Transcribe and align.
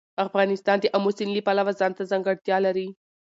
افغانستان 0.25 0.77
د 0.79 0.85
آمو 0.97 1.11
سیند 1.17 1.31
له 1.37 1.41
پلوه 1.47 1.73
ځانته 1.79 2.03
ځانګړتیا 2.11 2.57
لري. 2.65 2.87